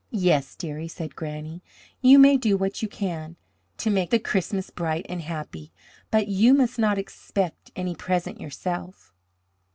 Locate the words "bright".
4.71-5.05